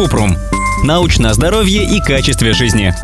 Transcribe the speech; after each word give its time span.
Купрум. 0.00 0.34
Научное 0.82 1.34
здоровье 1.34 1.84
и 1.84 2.00
качестве 2.00 2.54
жизни. 2.54 2.94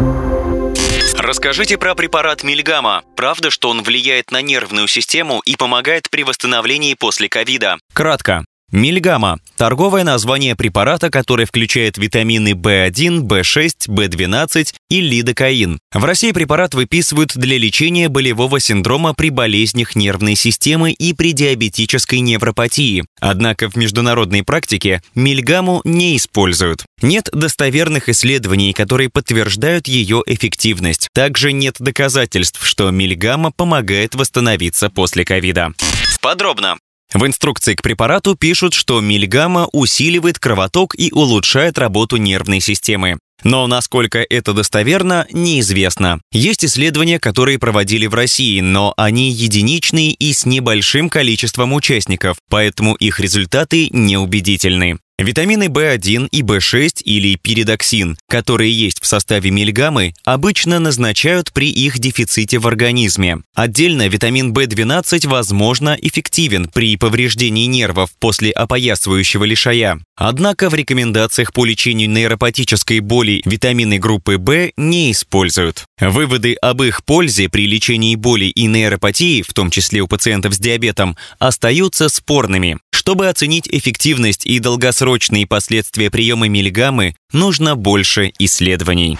Расскажите 1.18 1.76
про 1.76 1.94
препарат 1.94 2.42
Мильгама. 2.42 3.02
Правда, 3.14 3.50
что 3.50 3.68
он 3.68 3.82
влияет 3.82 4.30
на 4.30 4.40
нервную 4.40 4.88
систему 4.88 5.42
и 5.44 5.56
помогает 5.56 6.08
при 6.08 6.22
восстановлении 6.22 6.94
после 6.94 7.28
ковида? 7.28 7.76
Кратко. 7.92 8.46
Мильгама– 8.72 9.38
торговое 9.56 10.02
название 10.02 10.56
препарата, 10.56 11.08
который 11.08 11.46
включает 11.46 11.98
витамины 11.98 12.50
В1, 12.50 13.20
В6, 13.22 13.88
В12 13.88 14.74
и 14.90 15.00
лидокаин. 15.00 15.78
В 15.94 16.04
России 16.04 16.32
препарат 16.32 16.74
выписывают 16.74 17.36
для 17.36 17.58
лечения 17.58 18.08
болевого 18.08 18.58
синдрома 18.58 19.14
при 19.14 19.30
болезнях 19.30 19.94
нервной 19.94 20.34
системы 20.34 20.90
и 20.90 21.12
при 21.12 21.32
диабетической 21.32 22.18
невропатии. 22.18 23.04
Однако 23.20 23.70
в 23.70 23.76
международной 23.76 24.42
практике 24.42 25.00
мильгаму 25.14 25.80
не 25.84 26.16
используют. 26.16 26.84
Нет 27.02 27.28
достоверных 27.32 28.08
исследований, 28.08 28.72
которые 28.72 29.10
подтверждают 29.10 29.86
ее 29.86 30.24
эффективность. 30.26 31.08
Также 31.14 31.52
нет 31.52 31.76
доказательств, 31.78 32.66
что 32.66 32.90
мильгама 32.90 33.52
помогает 33.52 34.16
восстановиться 34.16 34.90
после 34.90 35.24
ковида. 35.24 35.72
Подробно. 36.20 36.78
В 37.12 37.24
инструкции 37.24 37.74
к 37.74 37.82
препарату 37.82 38.34
пишут, 38.34 38.74
что 38.74 39.00
мильгамма 39.00 39.68
усиливает 39.72 40.38
кровоток 40.38 40.94
и 40.98 41.10
улучшает 41.12 41.78
работу 41.78 42.16
нервной 42.16 42.60
системы. 42.60 43.18
Но 43.44 43.66
насколько 43.66 44.18
это 44.18 44.52
достоверно, 44.52 45.26
неизвестно. 45.30 46.20
Есть 46.32 46.64
исследования, 46.64 47.20
которые 47.20 47.58
проводили 47.58 48.06
в 48.06 48.14
России, 48.14 48.60
но 48.60 48.94
они 48.96 49.30
единичные 49.30 50.12
и 50.12 50.32
с 50.32 50.46
небольшим 50.46 51.08
количеством 51.10 51.72
участников, 51.72 52.38
поэтому 52.48 52.94
их 52.94 53.20
результаты 53.20 53.88
неубедительны. 53.90 54.98
Витамины 55.18 55.64
В1 55.64 56.28
и 56.30 56.42
В6 56.42 57.00
или 57.02 57.36
пиридоксин, 57.36 58.18
которые 58.28 58.70
есть 58.70 59.02
в 59.02 59.06
составе 59.06 59.50
мильгамы, 59.50 60.12
обычно 60.24 60.78
назначают 60.78 61.54
при 61.54 61.70
их 61.70 61.98
дефиците 61.98 62.58
в 62.58 62.66
организме. 62.66 63.38
Отдельно 63.54 64.08
витамин 64.08 64.52
В12, 64.52 65.26
возможно, 65.26 65.96
эффективен 65.98 66.68
при 66.68 66.98
повреждении 66.98 67.64
нервов 67.64 68.10
после 68.20 68.50
опоясывающего 68.50 69.44
лишая. 69.44 70.00
Однако 70.18 70.68
в 70.68 70.74
рекомендациях 70.74 71.54
по 71.54 71.64
лечению 71.64 72.10
нейропатической 72.10 73.00
боли 73.00 73.40
витамины 73.46 73.98
группы 73.98 74.36
В 74.36 74.70
не 74.76 75.12
используют. 75.12 75.84
Выводы 75.98 76.54
об 76.60 76.82
их 76.82 77.02
пользе 77.04 77.48
при 77.48 77.66
лечении 77.66 78.16
боли 78.16 78.46
и 78.46 78.66
нейропатии, 78.66 79.40
в 79.40 79.54
том 79.54 79.70
числе 79.70 80.02
у 80.02 80.08
пациентов 80.08 80.52
с 80.52 80.58
диабетом, 80.58 81.16
остаются 81.38 82.10
спорными. 82.10 82.76
Чтобы 82.92 83.28
оценить 83.28 83.68
эффективность 83.70 84.46
и 84.46 84.58
долгосрочные 85.06 85.46
последствия 85.46 86.10
приема 86.10 86.48
миллигаммы, 86.48 87.14
нужно 87.32 87.76
больше 87.76 88.32
исследований. 88.40 89.16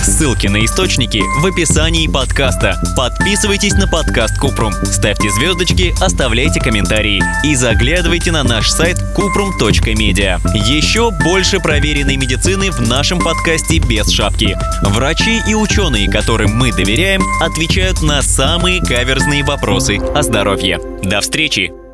Ссылки 0.00 0.46
на 0.46 0.64
источники 0.64 1.20
в 1.40 1.46
описании 1.46 2.06
подкаста. 2.06 2.80
Подписывайтесь 2.96 3.72
на 3.72 3.88
подкаст 3.88 4.38
Купрум, 4.38 4.72
ставьте 4.84 5.28
звездочки, 5.30 5.92
оставляйте 6.00 6.60
комментарии 6.60 7.20
и 7.42 7.56
заглядывайте 7.56 8.30
на 8.30 8.44
наш 8.44 8.70
сайт 8.70 8.98
kuprum.media. 9.16 10.38
Еще 10.54 11.10
больше 11.10 11.58
проверенной 11.58 12.16
медицины 12.16 12.70
в 12.70 12.80
нашем 12.80 13.18
подкасте 13.18 13.78
без 13.78 14.08
шапки. 14.08 14.56
Врачи 14.82 15.40
и 15.48 15.54
ученые, 15.54 16.08
которым 16.08 16.54
мы 16.54 16.70
доверяем, 16.70 17.22
отвечают 17.42 18.00
на 18.00 18.22
самые 18.22 18.80
каверзные 18.80 19.42
вопросы 19.42 19.98
о 19.98 20.22
здоровье. 20.22 20.78
До 21.02 21.20
встречи! 21.20 21.85